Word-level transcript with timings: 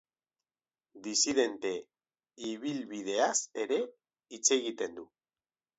Disidente 1.07 1.73
ibilbideaz 2.53 3.37
ere 3.67 3.83
hitz 4.39 4.45
egiten 4.61 4.99
du. 5.01 5.11